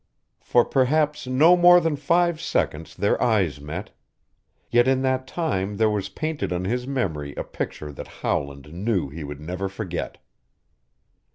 For 0.39 0.65
perhaps 0.65 1.27
no 1.27 1.55
more 1.55 1.79
than 1.79 1.95
five 1.95 2.41
seconds 2.41 2.95
their 2.95 3.21
eyes 3.21 3.61
met. 3.61 3.91
Yet 4.71 4.87
in 4.87 5.03
that 5.03 5.27
time 5.27 5.77
there 5.77 5.91
was 5.91 6.09
painted 6.09 6.51
on 6.51 6.65
his 6.65 6.87
memory 6.87 7.35
a 7.35 7.43
picture 7.43 7.91
that 7.91 8.07
Howland 8.25 8.73
knew 8.73 9.09
he 9.09 9.23
would 9.23 9.39
never 9.39 9.69
forget. 9.69 10.17